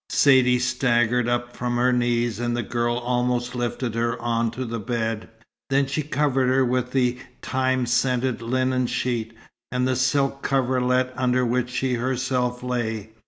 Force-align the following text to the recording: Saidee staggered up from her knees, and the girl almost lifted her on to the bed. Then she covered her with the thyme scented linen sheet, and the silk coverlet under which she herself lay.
Saidee 0.09 0.57
staggered 0.59 1.29
up 1.29 1.55
from 1.55 1.75
her 1.75 1.93
knees, 1.93 2.39
and 2.39 2.57
the 2.57 2.63
girl 2.63 2.97
almost 2.97 3.53
lifted 3.53 3.93
her 3.93 4.19
on 4.19 4.49
to 4.49 4.65
the 4.65 4.79
bed. 4.79 5.29
Then 5.69 5.85
she 5.85 6.01
covered 6.01 6.47
her 6.49 6.65
with 6.65 6.89
the 6.91 7.19
thyme 7.43 7.85
scented 7.85 8.41
linen 8.41 8.87
sheet, 8.87 9.35
and 9.71 9.87
the 9.87 9.95
silk 9.95 10.41
coverlet 10.41 11.13
under 11.15 11.45
which 11.45 11.69
she 11.69 11.93
herself 11.93 12.63
lay. 12.63 13.11